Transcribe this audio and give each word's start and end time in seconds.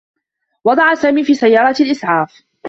وُضع 0.65 0.93
سامي 0.93 1.23
في 1.23 1.33
سيّارة 1.33 1.75
إسعاف. 1.91 2.41